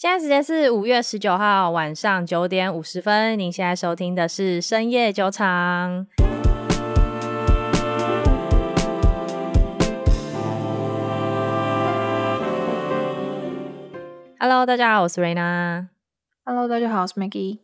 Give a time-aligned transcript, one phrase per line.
[0.00, 3.36] 现在时间是五月十九号晚上九点五十分。
[3.36, 6.06] 您现在收听的是深夜酒场。
[14.38, 15.88] Hello，大家好，我是 Raina。
[16.44, 17.58] Hello，大家好，我是 Maggie。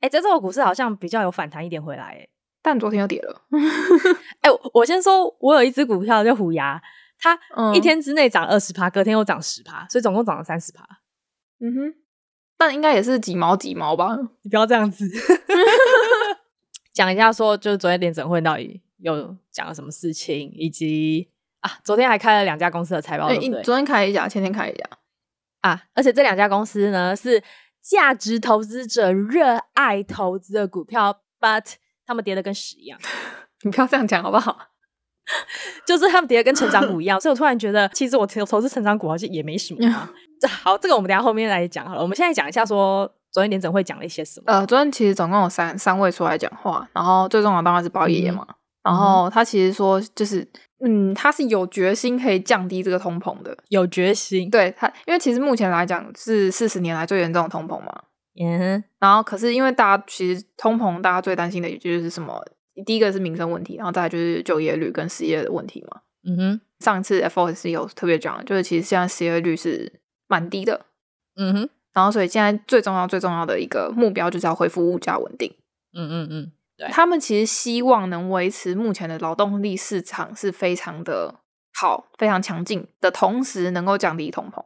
[0.00, 2.28] 哎，这周股市好像比较有反弹一点回来，哎，
[2.60, 3.42] 但昨天又跌了。
[4.42, 6.82] 哎，我先说，我有一只股票叫虎牙，
[7.20, 7.38] 它
[7.72, 10.84] 一天之内涨二十趴，隔天又涨十趴，所以总共涨了三十趴。
[11.58, 11.94] 嗯哼，
[12.56, 14.16] 但应该也是几毛几毛吧？
[14.42, 15.08] 你不要这样子。
[16.92, 23.28] 讲一下说，就是昨天联整会到底有讲了什么事情，以及啊，昨天还开了两家公司的财报？
[23.62, 24.84] 昨天开一家，前天开一家
[25.60, 27.42] 啊，而且这两家公司呢是
[27.82, 31.74] 价值投资者热爱投资的股票，but
[32.06, 32.98] 他们跌的跟屎一样。
[33.62, 34.70] 你不要这样讲好不好？
[35.86, 40.10] 就是他们跌的跟成长股一样，所以我突然觉得，其实我投投资成长股好像也没什么啊。
[40.40, 42.02] 这好，这个我们等下后面来讲好了。
[42.02, 44.52] 我们现在讲一下说，昨天联总会讲了一些什么？
[44.52, 48.46] 呃，昨天其实总共有三三位出来讲话，然后最重要的当然是包爷爷嘛。
[48.48, 50.46] 嗯、然后他其实说，就是
[50.84, 54.50] 嗯，他是有决心可以降低这个通膨的，有决心。
[54.50, 57.92] 对他，因为其实目前来讲是四十年来最严重的通膨嘛。
[58.38, 58.84] 嗯。
[59.00, 62.40] 然后可是因为大家其实通膨，大家最担心的也就是什么？
[62.84, 66.00] 第一个是民生问题，然后再来就是就业率跟失业的问题嘛。
[66.24, 66.60] 嗯哼。
[66.80, 70.00] 上一次 FOMC 有特别讲，就是其实现在失业率是。
[70.28, 70.86] 蛮低的，
[71.36, 75.54] 嗯哼，然后所以现在最重要、最重要的一个目标就是要恢复物价稳定，
[75.92, 81.36] 嗯嗯嗯，对，他们其实希望能维持目前的劳动力市场是非常的
[81.72, 84.64] 好、非常强劲的同时，能够降低通膨。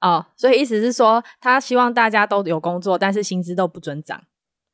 [0.00, 4.22] 哦，所以意思是说，他希望大家都有工作，但是薪资都不准涨。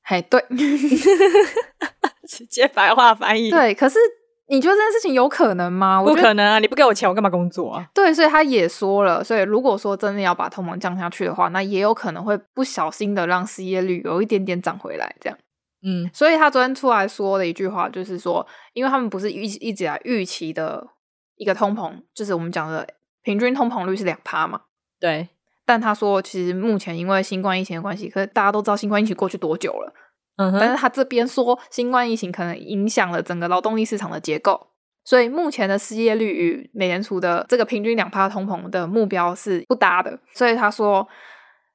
[0.05, 0.41] 嘿，对，
[2.29, 3.99] 直接白话翻译，对，可是。
[4.47, 6.03] 你觉得这件事情有可能吗？
[6.03, 6.59] 不可能啊！
[6.59, 7.89] 你不给我钱，我干嘛工作啊？
[7.95, 15.39] 对，所以他也说了，所以如果说真的要把通膨降下去的话，那也有可能会不小心的让失业率有一点点涨回来，这样。
[15.83, 20.89] 嗯，所以他昨天出来说的一句话就是说，因为他们不是一一直来预期的
[21.37, 22.87] 一个通膨，就是我们讲的
[23.23, 24.61] 平均通膨率是两趴嘛。
[25.01, 25.27] 对。
[25.65, 29.95] 但他说，其实目前因为新冠疫情的关系，可是大家都知道新冠疫情过去多久了。
[30.37, 34.69] 嗯哼，但是他这边说新冠疫情可能影响了整个劳动力市场的结构，
[35.05, 40.19] 所以目前的失业率与美联储的这个平均两趴通膨的目标是不搭的。
[40.33, 41.07] 所以他说，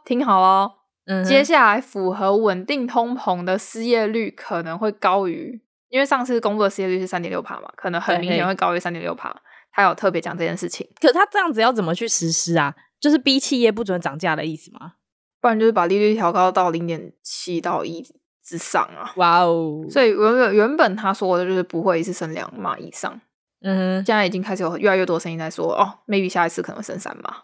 [0.03, 0.71] 听好哦，
[1.05, 9.33] 嗯，接下来符合稳定通膨的失业率可能会高于，因为上次公布的失业率是三点六趴嘛，可能很明显会高于三点六趴。
[9.71, 12.75] 他有特别讲这件事情，可是他这样子要怎么去实施啊？
[12.99, 14.93] 就是逼企业不准涨价的意思吗？
[15.39, 18.03] 不然就是把利率调高到零点七到一。
[18.49, 19.85] 之上啊，哇哦！
[19.87, 23.21] 所以原本原本他说的就是不会一次升两码以上，
[23.61, 27.43] 嗯哼，现在已经开始有越来越多声音在说，哦，maybe 下一次可能会升三码。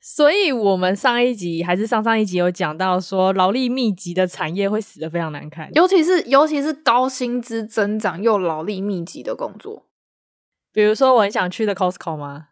[0.00, 9.86] 所以我们上一集还是上上一集有讲到说，劳力密集的产业会死的非常难看，尤其是尤其是高薪资增长又劳力密集的工作，
[10.72, 12.48] 比如说我很想去的 Costco 吗？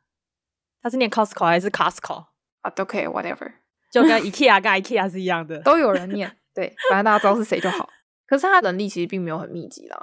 [0.82, 2.24] 他是念 Costco 还是 Costco
[2.62, 2.70] 啊？
[2.70, 3.52] 都可以，whatever，
[3.92, 6.36] 就跟 IKEA 跟 IKEA 是一样的， 都有人念。
[6.56, 7.88] 对，反正大家知道是谁就好。
[8.26, 9.96] 可是他能力其实并没有很密集啦，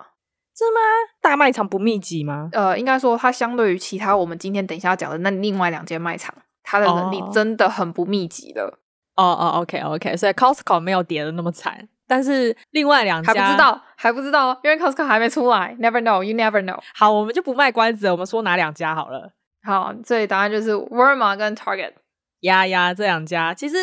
[0.55, 0.79] 是吗？
[1.19, 2.49] 大卖场不密集吗？
[2.53, 6.33] 呃，应该说它相对于其他我们今天等一下要讲的那另外两间卖场，
[6.63, 8.79] 它的能力真的很不密集的。
[9.15, 16.79] 哦哦，OK OK，所以 Costco 没有跌的那么惨，但是另外两家还不知道，还不知道，因为 Costco 还没出来，Never know，You never know。
[16.95, 19.33] 好，我们就不卖关子，我们说哪两家好了。
[19.63, 21.93] 好，所以答案就是 Walmart 跟 Target。
[22.39, 23.75] 呀呀，这两家其实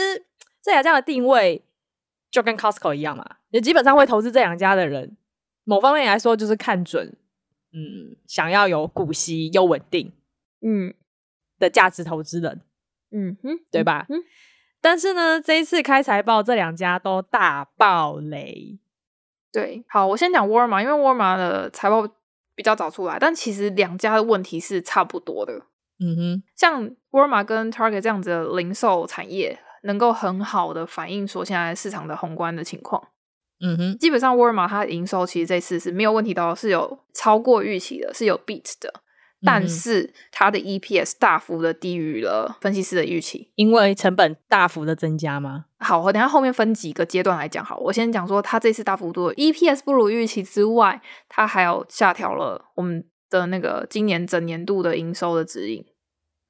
[0.62, 1.64] 这两家的定位。
[2.30, 5.16] 就跟 Costco 一样嘛，也基本上会投资这两家的人，
[5.64, 7.16] 某方面来说就是看准，
[7.72, 10.12] 嗯，想要有股息又稳定，
[10.62, 10.94] 嗯
[11.58, 12.60] 的价值投资人，
[13.10, 14.06] 嗯哼，对吧？
[14.08, 14.22] 嗯，
[14.80, 18.78] 但是呢，这一次开财报，这两家都大爆雷。
[19.52, 22.08] 对，好，我先讲沃尔玛，因为沃尔玛的财报
[22.54, 25.66] 比较早出来，但其实两家的问题是差不多的。
[25.98, 29.58] 嗯哼，像沃尔玛跟 Target 这样子的零售产业。
[29.82, 33.08] 能够很好的反映说现在市场的宏观的情况，
[33.60, 38.92] 嗯哼，基本上沃尔玛它的营收其实这次是没有问题的，是有超过预期的，是有 beat 的，
[39.42, 45.64] 但是它的 EPS 大幅的低于了分析师的预期，因为成本大幅的增加吗？
[45.78, 47.64] 好，我等下后面分几个阶段来讲。
[47.64, 55.84] 好，我先讲说它这次大幅度的 EPS 不如预期之外，它还有下调了我们的那个今年整年度的营收的指引，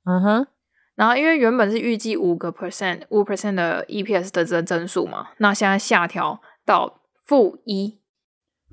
[0.05, 0.47] 嗯哼。
[1.01, 7.99] 然后，因为原本是预计五个 percent、五 percent 的 EPS 的增增速嘛，那现在下调到负一，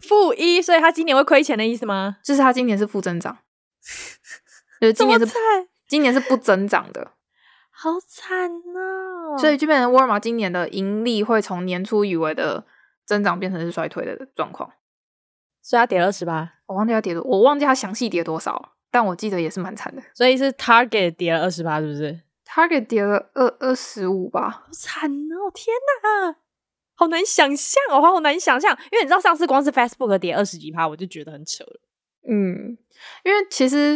[0.02, 2.18] 负一，所以他今年会亏钱的意思吗？
[2.22, 3.38] 就是他今年是负增长，
[4.82, 5.26] 就是今年是
[5.88, 7.14] 今年是不增长的，
[7.72, 9.38] 好惨哦！
[9.38, 12.66] 所以就变成沃尔玛今年的盈利会从年初以为的
[13.06, 14.70] 增长变成是衰退的状况。
[15.62, 20.02] 所以它跌了二十八，我忘记它跌多，我忘记它详细跌多少，但我记得也是蛮惨的。
[20.16, 25.52] 所以是 Target 跌了二十八，是不是？Target 跌了二二十五吧，好惨哦！
[25.54, 26.36] 天哪，
[26.96, 31.80] 好难想象哦，好难想象，因为你知道上次光是 Facebook 跌二十几趴，我就觉得很扯了。
[32.28, 32.76] 嗯，
[33.24, 33.96] 因为其实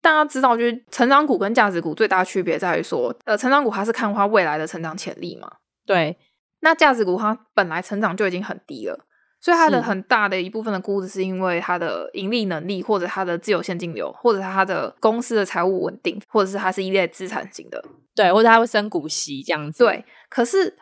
[0.00, 6.16] 大家知道，就是成长股跟价值股最大的区别在于说，呃，成长股它是看它未来的成长潜力嘛，对，
[6.60, 9.06] 那价值股它本来成长就已经很低了。
[9.40, 17.82] 所以它的很大的一部分的估值是因为它的盈利能力，或者它的自由现金流，或者它的公司的财务稳定，或者是它是一类资产型的，
[18.14, 19.84] 对，或者它会升股息这样子。
[19.84, 20.76] 对，可是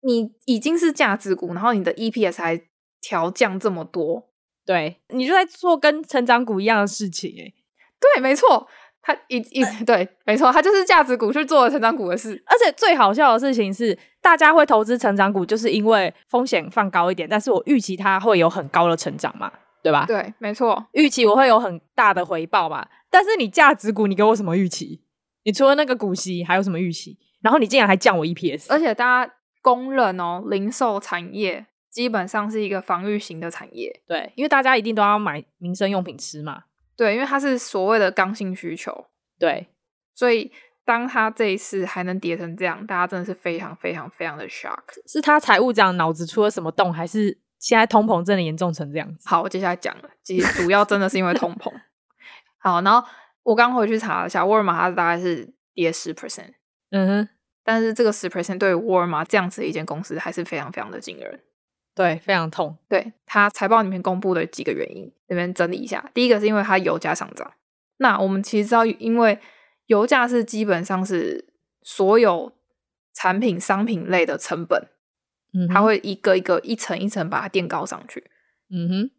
[0.00, 2.60] 你已经是价值股，然后你的 EPS 还
[3.02, 4.30] 调降这么多，
[4.64, 7.52] 对，你就在做跟成长股一样的事情，欸，哎，
[8.00, 8.66] 对，没错。
[9.06, 12.42] 他一一对，没错，他就是价值股去做了成长股的事。
[12.46, 19.52] 而且最好笑的事情是，大家会投资成长股，就是因为风险放高一点，但是我预期它会有很高的成长嘛，
[19.82, 20.06] 对吧？
[20.06, 22.86] 对，没错，预期我会有很大的回报嘛。
[23.10, 25.02] 但是你价值股，你给我什么预期？
[25.44, 27.18] 你除了那个股息，还有什么预期？
[27.42, 36.62] 然后你竟然还降我 EPS，而且大家公认哦，零售产业基本上是一个防御型的产业，对，因为大家一定都要买民生用品吃嘛。
[36.96, 39.06] 对，因为它是所谓的刚性需求，
[39.38, 39.68] 对，
[40.14, 40.52] 所以
[40.84, 44.78] 当它这一次还能跌成这样，大家真的是非常非常非常的 shock。
[45.06, 49.28] 是他财务长脑子出了什么洞，还是现在通膨真的严重成这样子？
[49.28, 51.72] 好，我接下来讲了，其实主要真的是因为通膨。
[52.58, 53.06] 好，然后
[53.42, 56.52] 我刚回去查了一下，沃尔玛它大概是跌十 percent，
[56.90, 57.28] 嗯哼，
[57.64, 61.40] 但是这个十 percent 对于沃尔玛这样子的一间公司还是非常非常的惊人。
[61.94, 62.76] 对，非常痛。
[62.88, 66.10] 对，他财报里面公布的几个原因，这边整理一下。
[66.12, 67.52] 第一个是因为它油价上涨。
[67.98, 69.38] 那我们其实知道，因为
[69.86, 71.52] 油价是基本上是
[71.82, 72.52] 所有
[73.12, 74.88] 产品、商品类的成本，
[75.52, 78.28] 嗯，它会一个一个、一层一层把它垫高上去。
[78.70, 79.10] 嗯哼，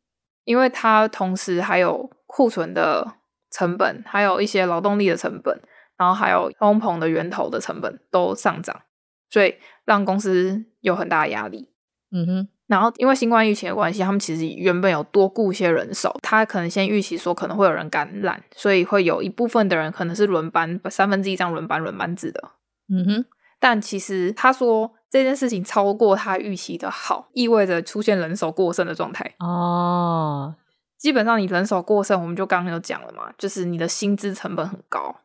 [0.44, 3.16] 因为它同时还有库存的
[3.50, 5.62] 成本，还有一些劳动力的成本，
[5.95, 8.81] 然后还有通膨的源头的成本都上涨，
[9.30, 9.56] 所以
[9.86, 11.69] 让公司有很大的压力。
[12.12, 12.48] 嗯哼。
[12.67, 22.51] 然后，因为新冠疫情的关系，他们其实原本有多雇一些人手，他可能先预期说可能会有人感染，所以会有一部分的人可能是轮班，三分之一这样轮班轮班制的。
[22.89, 23.25] 嗯哼。
[23.59, 29.35] 但其实他说这件事情超过他预期的好，意味着出现人手过剩的状态。
[29.39, 30.56] 哦。
[30.97, 35.15] 基本上你人手过剩，我们就刚刚有讲了嘛，就是你的薪资成本很高，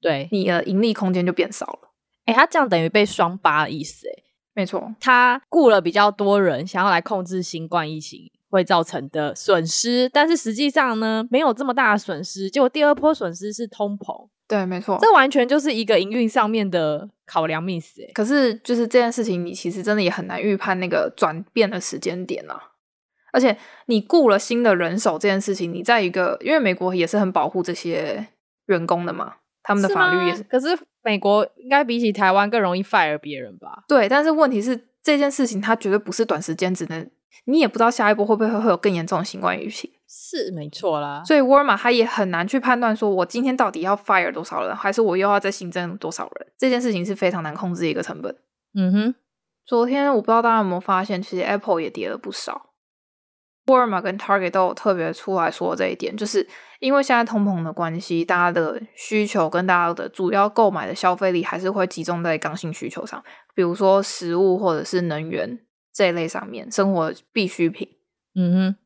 [0.00, 1.92] 对，你的盈利空间就变少了。
[2.26, 4.22] 哎，他这样等于被双八的意思，哎。
[4.60, 12.50] 没错，他雇了比较多人，想要来控制新冠疫情会造成的损失，但是实际上呢，没有这么大的损失。
[12.50, 18.00] 结果第二波损失是通膨，对，没错，这完全就是一个营运上面的考量 miss。
[18.12, 22.72] 可是就是这件事情，你其实真的也很难预判那个转变的时间点啊。
[23.32, 23.56] 而且
[23.86, 28.26] 你雇了新的人手这件事情，你在一个因为美国也是很保护这些
[28.66, 30.78] 员工的嘛，他们的法律也是，是可是。
[31.02, 33.84] 美国应该比起台湾更容易 fire 别人吧？
[33.88, 37.10] 对，但是问题是这件事情它绝对不是短时间只能，
[37.46, 41.22] 你也不知道下一波会不会会有更严重的新冠疫情，是没错啦。
[41.24, 46.46] 所以沃尔玛它也很难去判断说，我今天到底要 fire 多少人，还是我又要再新增多少人？
[46.58, 48.36] 这件事情是非常难控制的一个成本。
[48.74, 49.14] 嗯哼，
[49.64, 52.69] 昨天我不知道大家有没有发现，其实 Apple 也跌了不少。
[53.70, 56.46] 沃尔玛跟 Target 都有特别出来说这一点，就是
[56.80, 63.22] 因为现在通膨的关系，大家的需求跟大家的主要购买的消费力还是会集中在刚性需求上，
[63.54, 65.60] 比如说食物或者是能源
[65.92, 67.88] 这一类上面，生活必需品。
[68.34, 68.76] 嗯哼，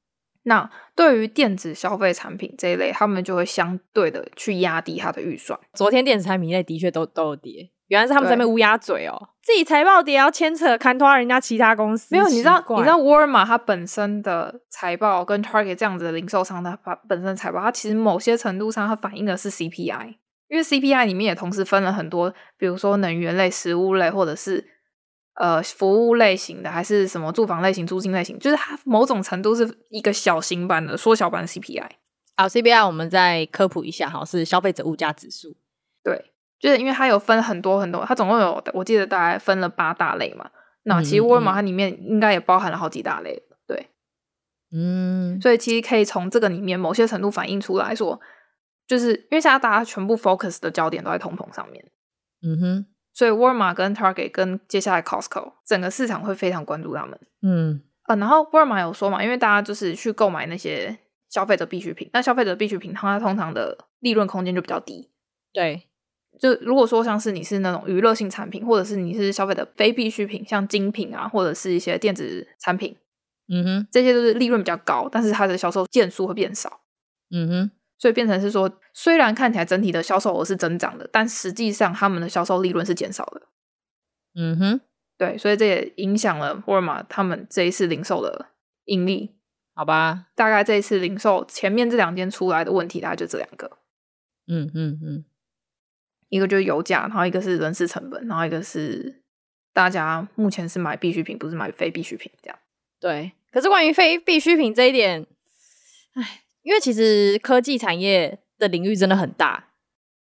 [0.45, 5.59] 那对于电子消费产品这一类，他们就会相对的去压低它的预算。
[5.75, 7.71] 昨天电子产品类的确都都有跌。
[7.89, 12.15] 原来是他们在那边乌鸦嘴哦，自己财报跌要牵扯看拖人家其他公司。
[12.15, 16.75] 没有，你知道你知道沃尔玛它本身的财报跟 Target 这样子的零售商，它
[17.09, 20.17] 本身的财报，它其实某些程度上它反映的是 CPI，
[20.49, 24.65] 因为 CPI 里面也同时分了很多，比如说能源类、食物类，或者是
[25.35, 31.89] 呃服务类型的，还是什么住房类型、租金类型，就是它某种程度是一个小型版的缩小版的 CPI。
[32.37, 35.55] 好，CPI 我们再科普一下哈，是消费者物价指数，
[36.03, 36.31] 对。
[36.59, 40.51] 就是因为它有分很多很多，它总共有我记得大概分了八大类嘛。
[40.87, 43.89] 那其实沃尔玛它里面应该也包含了好几大类，对，
[44.71, 48.21] 嗯，所以其实可以从这个里面某些程度反映出来说，
[48.87, 51.83] 就是因为现在大家全部 focus 的焦点都在通膨上面，
[52.43, 60.99] 嗯哼，所以沃尔玛跟 Target 跟接下来 Costco 整个市场会非常关注他们，嗯，呃，然后沃尔玛有说嘛，因为大家就是去购买那些
[61.31, 65.11] 消费者必需品，那消费者必需品它通常的利润空间就比较低，
[65.51, 65.89] 对。
[66.39, 72.97] 就如果说像是你是那种娱乐性产品，或者是你是消费的非必需品，像精品啊，或者是一些电子产品，
[73.49, 76.81] 嗯哼，这些都是利润比较高，但是它的销售件数会变少，
[77.31, 83.43] 嗯哼，所以变成是说，虽然看起来整体的销售额是增长的，但实际上他们的销售利润是减少的，
[84.35, 84.81] 嗯哼，
[85.17, 88.47] 对，所以这也影响了沃尔玛他们这一次零售的
[88.87, 89.31] 盈利，
[89.75, 93.79] 好吧，大概这一次零售前面这两间出来的问题，大概就这两个，
[94.47, 95.25] 嗯嗯嗯。
[96.35, 99.23] 一个就是油价，然后一个是人事成本，然后一个是
[99.73, 102.59] 大家目前是买必需品，不是买非必需品这样。
[102.99, 105.25] 对，可是关于非必需品这一点，
[106.15, 109.69] 唉，因为其实科技产业的领域真的很大。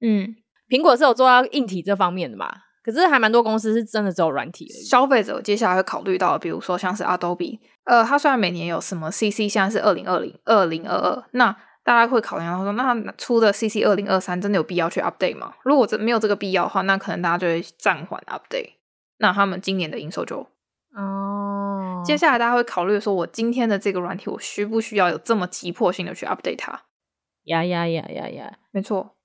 [0.01, 0.35] 嗯，
[0.69, 2.47] 苹果是有做到硬体这方面的嘛？
[2.83, 4.83] 可是还蛮多公司是真的只有软体而已。
[4.83, 11.57] 消费者接下来会考虑到，比如说像是 Adobe，呃，它虽然每年有什么 CC，现在是二零二零、二零二二，那。
[11.83, 15.53] 大家会考量到说，那出的 CC 二零二三真的有必要去 update 吗？
[15.63, 18.71] 如果这没有这个必要的话，那可能大家就会暂缓 update。
[19.17, 20.47] 那他们今年的营收就
[20.95, 26.83] 哦，接下来大家会考虑说，我今天的这个软体，我需不需要有这么急迫性的去 update 它？
[27.43, 29.15] 呀呀呀呀呀，没错。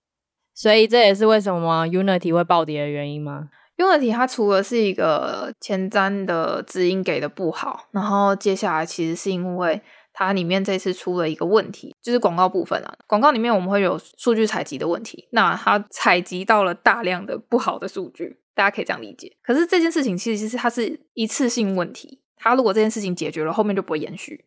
[0.52, 9.80] 所以这也是为什么 Unity 会暴跌的原因吗？Unity 它除了是一个前瞻的指引给的不好，然后接下来其实是因为。
[10.18, 12.92] 它里面这次出了一个问题，就是广告部分啊。
[13.06, 19.36] 广告里面我们会有数据采集的问题，那它采集到了大量的不好的数据，大家可以这样理解。
[19.44, 24.46] 可是这件事情其实是它是一次性问题，它如果这件事情解决了，后面就不会延续。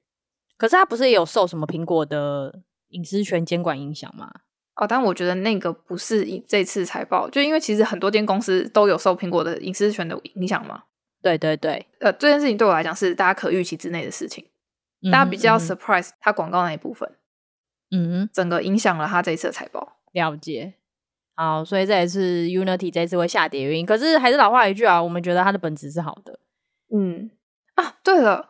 [0.58, 2.60] 可是它不是也有受什么苹果的
[2.90, 4.30] 隐私权监管影响吗？
[4.76, 10.84] 哦，但我觉得那个不是这次财报，就因为其实很多间公司都有受苹果的隐私权的影响嘛。
[11.22, 14.44] 对对对，呃，这件事情对我来讲是大家可预期之内的事情。
[15.10, 17.10] 大家比较 surprise 它广告那一部分，
[17.90, 19.98] 嗯，整个影响了他这一次的财报。
[20.12, 20.74] 了解，
[21.36, 23.86] 好，所以这也是 Unity 这一次会下跌原因。
[23.86, 26.40] 可是还是老话一句啊，我们觉得它的本质是好的。
[26.94, 27.32] 嗯，
[27.76, 28.50] 啊，对了。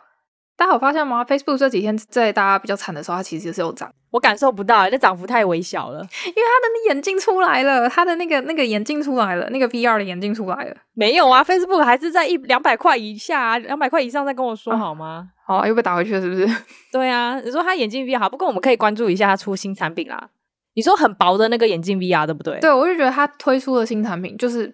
[0.62, 3.92] 大家有发现吗？Facebook 这几天在大家比较惨的时候，它其实是有涨。
[4.12, 6.02] 我感受不到，那涨幅太微小了。
[6.02, 10.76] 因为它的那眼镜出来了，它的那个那个眼镜出来了，那个 VR 的眼镜出来了。
[10.94, 15.30] 没有啊，Facebook 还是在一两百块以下啊，两百块以上再跟我说好吗？
[15.48, 16.48] 好啊，又被打回去了，是不是？
[16.94, 20.30] 对啊，你说它眼镜 VR 好，不过我们可以关注一下它出新产品啦。
[20.76, 22.60] 你说很薄的那个眼镜 VR 对不对？
[22.60, 24.72] 对，我就觉得它推出的新产品，就是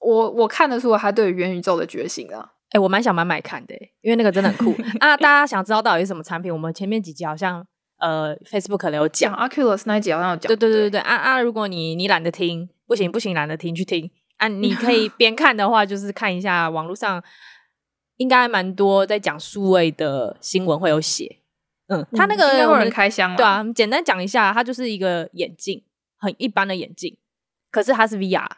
[0.00, 2.52] 我我看得出来它对元宇宙的觉醒啊。
[2.78, 5.16] 我蛮想买买看的，因为那个真的很酷 啊！
[5.16, 6.52] 大家想知道到底是什么产品？
[6.52, 7.66] 我们前面几集好像
[7.98, 10.48] 呃，Facebook 有讲，Oculus 那一集好像有讲。
[10.48, 11.40] 对对对对对啊啊！
[11.40, 14.48] 如果你你懒得听，不行不行，懒得听去听啊！
[14.48, 17.22] 你可以 边看的话，就是看一下网络上
[18.16, 21.38] 应该蛮多在讲数位的新闻会有写。
[21.88, 25.84] 嗯，他那个有人开箱对啊，简单讲一下，它就是一个眼镜，
[26.18, 27.16] 很一般的眼镜，
[27.70, 28.48] 可是它是 VR。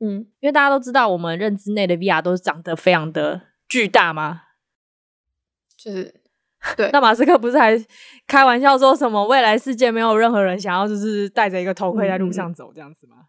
[0.00, 3.40] 嗯，因为大家都知道，我们认知内的 VR 都是长得非常的。
[3.68, 4.42] 巨大吗？
[5.76, 6.14] 就是
[6.76, 6.90] 对。
[6.92, 7.78] 那马斯克不是还
[8.26, 13.16] 开玩笑说什么未来世界没有任何人想要就是戴着一个头盔在路上走这样子吗？
[13.18, 13.28] 嗯、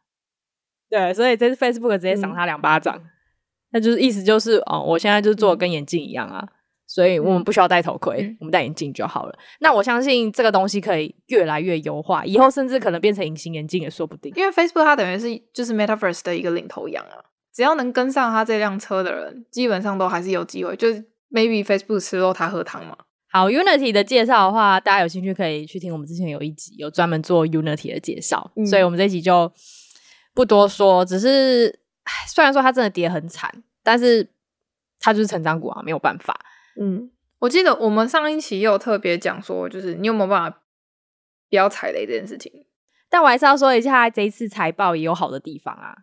[0.89, 3.01] 对，所以这次 Facebook 直接赏他两巴掌。
[3.71, 6.49] 那、嗯、就是意思就是哦，我现在就做的跟眼镜一样啊、嗯，
[6.87, 9.37] 所以我们不需要戴头盔，嗯、我们戴眼镜就好了。
[9.59, 14.31] 那我相信这个东西可以越来越优化，以后甚至可能变成隐形眼镜也说不定。
[14.37, 17.25] 因为 Facebook 它等于是就是 Metaverse 的一个领头羊啊。
[17.55, 20.75] 只要能跟上他这辆车的人，基本上都还是有机会。
[20.75, 22.97] 就是 maybe Facebook 吃肉，他喝汤嘛。
[23.31, 29.49] 好，Unity 的介绍的话，大家有兴趣可以去听我们之前有一集有专门做 Unity 的介绍，嗯，所以我们这一集就
[30.33, 31.05] 不多说。
[31.05, 31.79] 只是，
[32.27, 33.49] 虽然说它真的跌很惨，
[33.81, 34.29] 但是
[34.99, 36.37] 它就是成长股啊，没有办法。
[36.77, 37.09] 嗯，
[37.39, 40.57] 我记得我们上一期也有特别讲说，就是你有没有办法
[41.49, 42.51] 不要踩雷这件事情。
[43.09, 45.95] 但我还是要说一下，这一次财报也有好的地方啊。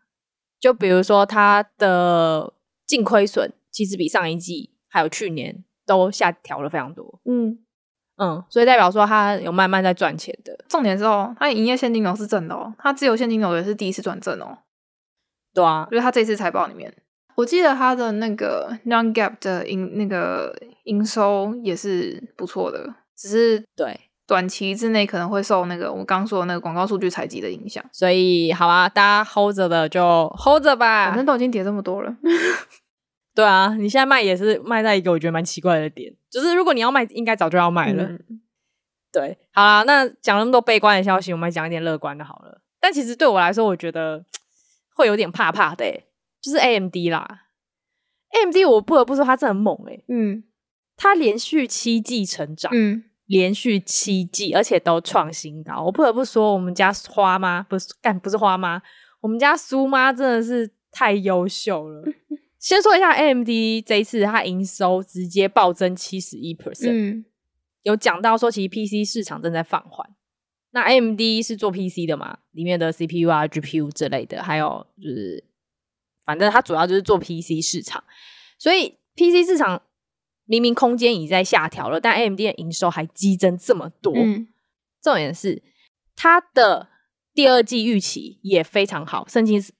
[0.63, 2.53] 就比如说，它的
[2.87, 7.19] 净亏损其实比上一季还有去年都下调了非常多。
[7.25, 7.59] 嗯
[8.17, 10.57] 嗯，所以代表说它有慢慢在赚钱的。
[10.69, 14.59] 重点是哦，它营业现金流是正的哦，它自由现金流也是第一次转正哦。
[15.53, 16.95] 对啊，就是它这次财报里面，
[17.35, 24.01] 我记得它的那个 non-GAAP 的营那个营收也是不错的，只是对。
[24.27, 30.01] 短期之内可能会受那个我刚说的那个广告数据采集的影响，所以好啊，大家 hold 着的就
[30.39, 32.17] hold 着吧，反正都已经跌这么多了。
[33.35, 38.05] 对啊，你现在卖也是卖在一个我觉得蛮奇怪的点，就是如果你要卖，应该早就要卖了。
[38.05, 38.43] 嗯、
[39.11, 42.61] 对，好啦，那讲那么多悲观的消息，我们来讲一点乐观的好了。
[42.81, 44.25] 但其实对我来说，我觉得
[44.95, 46.05] 会有点怕怕的，
[46.41, 47.47] 就是 AMD 啦
[48.33, 50.45] ，AMD 我不得不说它真的很猛诶，嗯，
[50.97, 53.05] 它连续七季成长，嗯。
[53.33, 55.83] 连续七季，而且都创新高。
[55.83, 58.83] 我不得不说，我们家花妈不是干不是花妈，
[59.23, 62.05] 我们家苏妈真的是太优秀了。
[62.59, 63.49] 先说一下 AMD
[63.87, 67.25] 这一次它营收直接暴增七十一 percent，
[67.85, 70.07] 有讲到说其实 PC 市场正在放缓。
[70.73, 75.43] 那 AMD 是做 PC 的嘛，里面的 CPU 啊、GPU 之类的，还有就是
[76.27, 78.05] 反正它主要就是做 PC 市场，
[78.59, 79.81] 所以 PC 市场
[80.45, 84.13] 明明空间已在下调了，但 AMD 的营收还激增这么多。
[84.17, 84.49] 嗯，
[85.03, 85.63] 重点是
[86.15, 86.89] 它的
[87.35, 89.73] 第二季预期也非常好，甚至是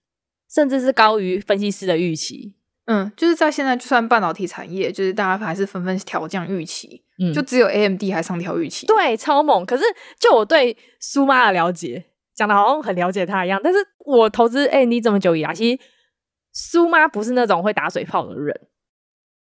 [0.49, 2.57] 甚至是高于分析师的预期。
[2.87, 9.65] 嗯，就是在现在，就算半导体产业，就是大家还是纷纷调降预期，嗯，就只有 AMD 还上调预期，对，超猛。
[9.65, 9.85] 可是
[10.19, 12.05] 就我对苏妈的了解，
[12.35, 15.81] 讲的好像很了解他一样，但是我投资 AMD 这么久以来，其实
[16.53, 18.61] 苏妈不是那种会打水泡的人，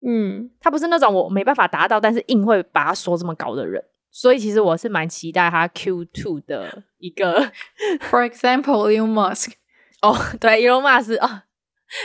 [0.06, 7.52] 嗯，他不是那种我没办法达到，但是硬会把它说这么高的人，所以其实我是蛮期待他 Q two 的一个，
[8.10, 9.52] For example，Elon Musk，
[10.02, 11.44] 哦，对，Elon Musk 啊。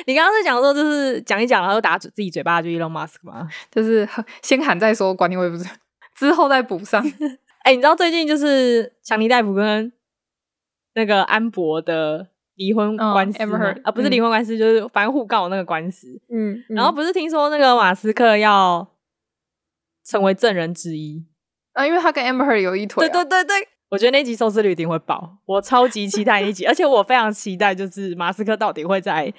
[0.08, 3.48] 你刚刚是讲说，就是讲一讲，然后打自己嘴巴，就 Elon Musk 吗？
[3.70, 4.08] 就是
[4.42, 5.64] 先喊再说，管你会不会，
[6.16, 7.06] 之后再补上。
[7.64, 9.94] 哎、欸，你知道最近就是强尼戴普跟
[10.96, 13.38] 那个安博的离婚官司
[13.84, 16.08] 啊，不是离婚官司，嗯、就是反正互告那个官司。
[16.30, 18.88] 嗯，然后不是听说那个马斯克要
[20.04, 21.26] 成为证人之一
[21.74, 23.10] 啊，因为他跟 Amber 有一腿、啊。
[23.10, 23.68] 对对对对。
[23.90, 29.32] 我觉得那集收视率一定会爆，我超级期待那集， 而且我非常期待，就是马斯克到底会在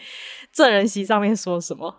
[0.52, 1.94] 证人席上面说什么。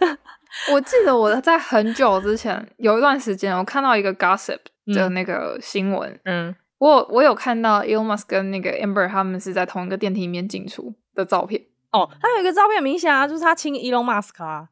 [0.72, 11.62] 我记得我在很久之前有一段时间，我看到一个 gossip 的那个新闻，嗯，我我有看到 Elon Musk 跟那个 Amber 他们是在同一个电梯里面进出的照片。
[11.92, 14.68] 哦，他有一个照片很明显啊，就是他亲 Elon Musk 啊。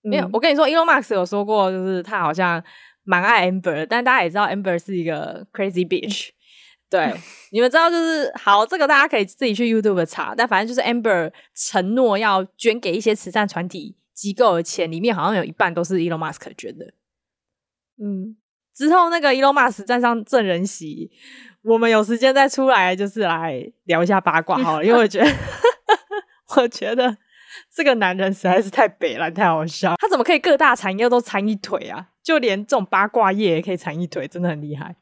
[0.00, 2.64] 没有，我跟你说，Elon Musk 有说过，就是他好像
[3.04, 6.30] 蛮爱 Amber，但大家也知道 Amber 是一个 crazy bitch。
[6.88, 7.14] 对，
[7.52, 10.34] 你们知道就是好，这个大家可以自己去 YouTube 查。
[10.34, 16.86] 但反正就是 Amber 承诺要捐给一些慈善团体机构的钱，里面好像有一半都是 Elon Musk 捐的。
[18.02, 18.38] 嗯，
[18.74, 21.10] 之后那个 Elon Musk 站上证人席，
[21.62, 24.84] 我们有时间再出来，就是来聊一下八卦好了。
[24.84, 25.30] 因为我觉得，
[26.56, 27.16] 我觉得
[27.74, 29.94] 这个男人实在是太北了，太好笑。
[29.98, 32.06] 他怎么可以各大产业都掺一腿啊？
[32.22, 34.94] 就连这种八卦业也可以掺一腿，真的很厉害。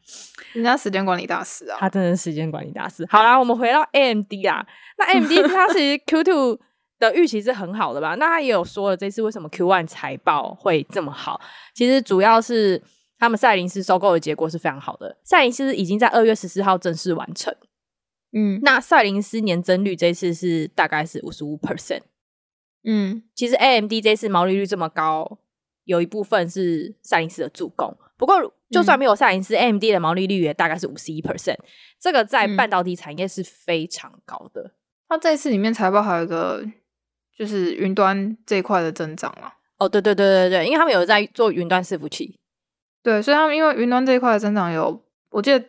[0.53, 3.07] 人家时间管理大师啊，他真的是时间管理大师。
[3.11, 4.65] 好啦，我们回到 AMD 啊，
[4.99, 6.59] 那 AMD 它 其实 Q2
[6.99, 8.15] 的预期是很好的吧？
[8.17, 11.41] 那他也有说了，这次为什么 Q1 财报会这么好？
[11.75, 12.83] 其实主要是
[13.19, 15.19] 他们赛灵思收购的结果是非常好的。
[15.25, 17.55] 赛灵思已经在二月十四号正式完成。
[18.33, 22.03] 嗯，那赛灵思年增率这次是大概是五十五 percent。
[22.85, 25.39] 嗯，其实 AMD 这次毛利率这么高。
[25.85, 31.57] 有一部分是赛灵思的助攻，不过就算没有赛灵思，AMD 的毛利率也大概是五十一 percent，
[31.99, 34.75] 这个在半导体产业是非常高的。
[35.09, 36.63] 那、嗯、这次里面财报还有一个
[37.35, 39.55] 就是云端这一块的增长啊。
[39.79, 42.38] 哦，对对对对对，因为他们有在做云端伺服器，
[43.09, 45.65] 对，所以他们因为云端这一块的增长有，我记得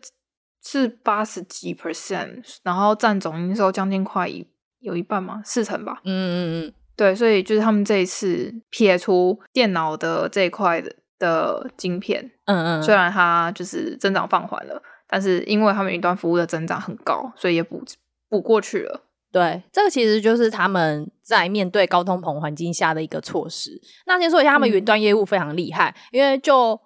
[0.62, 4.46] 是八十几 percent，然后占总营收将近快一
[4.82, 6.02] 有一半嘛，四成吧。
[6.04, 6.36] 嗯嗯
[6.68, 6.74] 嗯。
[6.98, 17.82] 对，所以就是他们这一次撇出电脑的这一块的的晶片，嗯嗯，虽然它就是增长放缓了，但是因为他们云端服务的增长很高，所以也补
[18.28, 19.06] 补过去了。
[19.32, 23.80] 对，这个其实就是他们在面对高通膨环境下的一个措施。
[24.06, 26.78] 那先说一下，他们云端业务非常厉害，嗯、因为就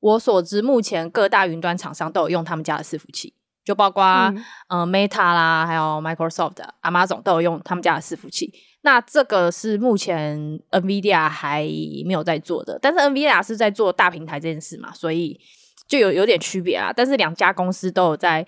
[0.00, 3.34] 我所知，目前各大云端厂商都有用他们家的伺服器，
[3.64, 8.52] 就包括嗯、呃、Meta 啦，还有 Microsoft、Amazon 都有用他们家的伺服器。
[8.82, 11.60] 那这个是目前 NVIDIA 还
[12.06, 15.38] 没有在做的，但是 NVIDIA 是在做大平台这件事嘛，所以
[15.86, 16.90] 就有有点区别啊。
[16.96, 18.46] 但是两家公司都有在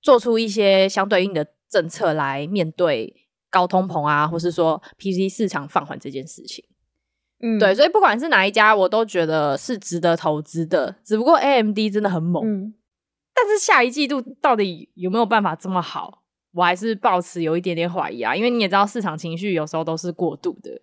[0.00, 3.12] 做出一些相对应的政策来面对
[3.50, 6.64] 高通膨啊，或是说 PC 市场放缓这件事情。
[7.40, 10.96] 嗯，对，所以不管是哪一家，我都觉得是值得投资的。
[11.04, 12.74] 只不过 AMD 真的很猛，嗯，
[13.34, 16.22] 但是下一季度到底有没有办法这么好？
[16.52, 20.80] 我还是抱持有一点点怀疑啊，因为你也知道市场情绪有时候都是过度的，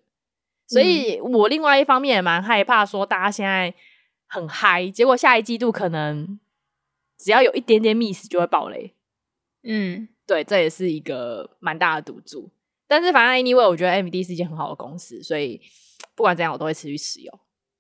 [0.68, 3.74] 所以我另外一方面也蛮害怕说大家现在
[4.28, 6.40] 很嗨，结果下一季度可能
[7.18, 8.94] 只要有一点点 miss 就会爆雷。
[9.64, 12.52] 嗯，对，这也是一个蛮大的赌注。
[12.88, 15.60] 但是反正 anyway，我觉得 AMD 是一件很好的公司，所以
[16.16, 17.32] 不管怎样我都会持续持有，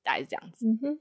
[0.03, 0.65] 大概是这样子。
[0.65, 0.99] 嗯哼，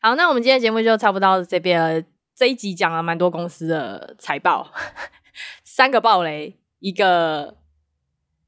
[0.00, 2.04] 好，那我们今天节目就差不多到这边了。
[2.34, 4.72] 这一集讲了蛮多公司的财报。
[5.62, 7.56] 三个暴雷，一个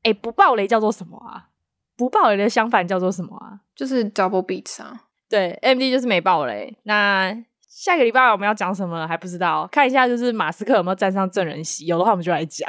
[0.03, 1.51] 哎、欸、不暴雷叫做什么啊？
[1.97, 3.61] 不暴雷的相反叫做什么啊？
[3.75, 5.05] 就是 double beats 啊。
[5.29, 6.77] 对，AMD 就是没暴雷。
[6.83, 7.37] 那
[7.69, 12.69] 下个礼拜我们要讲什么还不知道，看一下就是马斯克有没有站上证人席，有的话我们就来讲。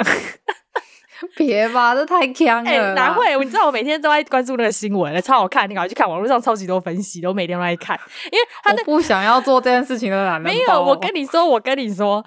[1.35, 2.93] 别吧，这太锵了、欸。
[2.93, 3.37] 哪会？
[3.43, 5.69] 你知道我每天都在关注那个新闻，超好看。
[5.69, 7.99] 你赶快去看网络上超级多分析，我每天都在看。
[8.31, 10.81] 因为他那不想要做这件事情的男人， 没有。
[10.83, 12.23] 我跟你说，我跟你说，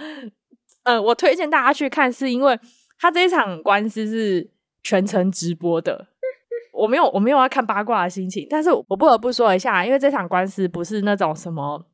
[0.85, 2.59] 呃，我推荐大家去看，是因为
[2.99, 4.51] 他这一场官司是
[4.83, 6.09] 全程直播的。
[6.73, 11.85] 我没有，我没有要看八卦的心情，但是我不得不说一下，因为这场官司不是那种什么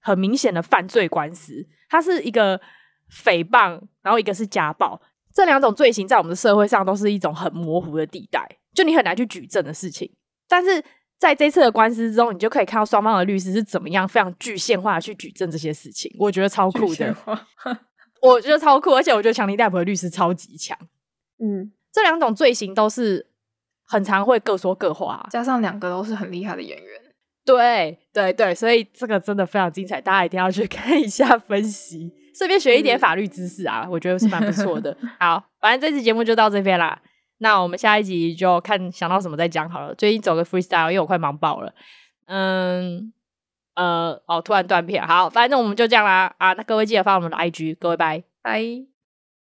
[0.00, 2.60] 很明显的犯罪官司，它是一个
[3.10, 5.00] 诽谤，然后一个是家暴。
[5.38, 10.12] 这两种罪行在我们的社会上都是一种很模糊的地带，就你很难去举证的事情。
[10.48, 10.82] 但是
[11.16, 17.16] 在这次的官司之中，你就可以看到双方的律师是怎么样非常具现化的去举证这些事情，我觉得超酷的。
[18.20, 20.76] 我觉得超酷，而且我觉得强尼戴普的律师超级强。
[21.38, 23.24] 嗯，这两种罪行都是
[23.86, 27.00] 很常会各说各话，加上两个都是很厉害的演员。
[27.44, 32.12] 对对对，所以这个真的非常精彩，大家一定要去看一下分析。
[32.38, 34.96] 顺便学一点法律知识啊，嗯、我觉得是蛮不错的。
[35.18, 36.96] 好，反正这期节目就到这边啦。
[37.38, 39.92] 那我们下一集就看想到什么再讲好了。
[39.96, 41.74] 最近走个 freestyle，因为我快忙爆了。
[42.26, 43.12] 嗯，
[43.74, 45.04] 呃，哦，突然断片。
[45.04, 46.32] 好，反正我们就这样啦。
[46.38, 48.97] 啊，那各位记得发我们的 IG，各位拜拜。